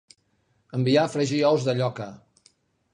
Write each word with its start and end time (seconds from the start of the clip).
Enviar 0.79 1.03
a 1.09 1.13
fregir 1.17 1.43
ous 1.53 1.69
de 1.69 1.79
lloca. 1.83 2.13